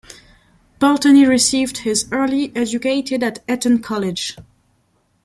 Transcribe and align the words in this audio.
Pulteney 0.79 1.27
received 1.27 1.77
his 1.77 2.07
early 2.11 2.51
educated 2.55 3.21
at 3.21 3.37
Eton 3.47 3.83
College. 3.83 4.35